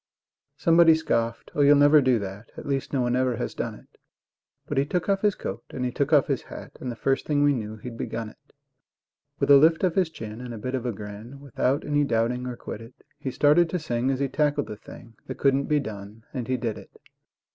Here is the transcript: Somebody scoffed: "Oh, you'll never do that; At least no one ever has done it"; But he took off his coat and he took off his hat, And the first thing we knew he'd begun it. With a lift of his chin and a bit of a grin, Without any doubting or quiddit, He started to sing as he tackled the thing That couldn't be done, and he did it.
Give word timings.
Somebody 0.57 0.95
scoffed: 0.95 1.51
"Oh, 1.53 1.61
you'll 1.61 1.75
never 1.77 2.01
do 2.01 2.17
that; 2.17 2.49
At 2.57 2.65
least 2.65 2.91
no 2.91 3.01
one 3.01 3.15
ever 3.15 3.35
has 3.35 3.53
done 3.53 3.75
it"; 3.75 3.99
But 4.65 4.79
he 4.79 4.83
took 4.87 5.07
off 5.07 5.21
his 5.21 5.35
coat 5.35 5.63
and 5.69 5.85
he 5.85 5.91
took 5.91 6.11
off 6.11 6.25
his 6.25 6.41
hat, 6.41 6.71
And 6.81 6.91
the 6.91 6.95
first 6.95 7.27
thing 7.27 7.43
we 7.43 7.53
knew 7.53 7.75
he'd 7.77 7.99
begun 7.99 8.29
it. 8.29 8.51
With 9.37 9.51
a 9.51 9.57
lift 9.57 9.83
of 9.83 9.93
his 9.93 10.09
chin 10.09 10.41
and 10.41 10.55
a 10.55 10.57
bit 10.57 10.73
of 10.73 10.87
a 10.87 10.91
grin, 10.91 11.39
Without 11.39 11.85
any 11.85 12.03
doubting 12.03 12.47
or 12.47 12.57
quiddit, 12.57 12.95
He 13.19 13.29
started 13.29 13.69
to 13.69 13.77
sing 13.77 14.09
as 14.09 14.19
he 14.19 14.27
tackled 14.27 14.65
the 14.65 14.75
thing 14.75 15.17
That 15.27 15.37
couldn't 15.37 15.65
be 15.65 15.79
done, 15.79 16.23
and 16.33 16.47
he 16.47 16.57
did 16.57 16.79
it. 16.79 16.89